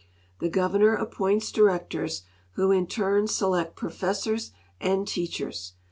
The 0.39 0.49
governor 0.49 0.95
appoints 0.95 1.51
directors, 1.51 2.23
who 2.53 2.71
in 2.71 2.87
turn 2.87 3.27
select 3.27 3.75
professors 3.75 4.51
and 4.79 5.07
teachers. 5.07 5.73